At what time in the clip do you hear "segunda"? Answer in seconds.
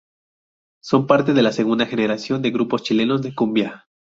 1.51-1.85